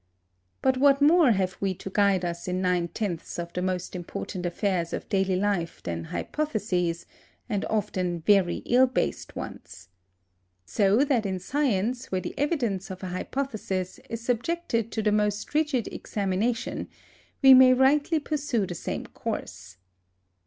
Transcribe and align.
But 0.63 0.77
what 0.77 0.99
more 0.99 1.33
have 1.33 1.57
we 1.59 1.75
to 1.75 1.91
guide 1.91 2.25
us 2.25 2.47
in 2.47 2.59
nine 2.59 2.87
tenths 2.87 3.37
of 3.37 3.53
the 3.53 3.61
most 3.61 3.95
important 3.95 4.47
affairs 4.47 4.93
of 4.93 5.07
daily 5.09 5.35
life 5.35 5.83
than 5.83 6.05
hypotheses, 6.05 7.05
and 7.47 7.65
often 7.65 8.21
very 8.21 8.63
ill 8.65 8.87
based 8.87 9.35
ones? 9.35 9.89
So 10.65 11.03
that 11.03 11.27
in 11.27 11.37
science, 11.37 12.11
where 12.11 12.19
the 12.19 12.33
evidence 12.35 12.89
of 12.89 13.03
an 13.03 13.09
hypothesis 13.11 13.99
is 14.09 14.21
subjected 14.21 14.91
to 14.91 15.03
the 15.03 15.11
most 15.11 15.53
rigid 15.53 15.87
examination, 15.93 16.87
we 17.43 17.53
may 17.53 17.71
rightly 17.75 18.19
pursue 18.19 18.65
the 18.65 18.73
same 18.73 19.05
course. 19.05 19.77